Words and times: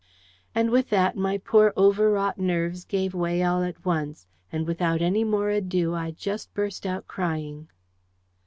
And 0.55 0.71
with 0.71 0.89
that 0.89 1.15
my 1.15 1.37
poor 1.37 1.73
overwrought 1.77 2.39
nerves 2.39 2.85
gave 2.85 3.13
way 3.13 3.43
all 3.43 3.61
at 3.61 3.85
once, 3.85 4.25
and 4.51 4.65
without 4.65 4.99
any 4.99 5.23
more 5.23 5.51
ado 5.51 5.93
I 5.93 6.09
just 6.09 6.51
burst 6.55 6.87
out 6.87 7.07
crying. 7.07 7.67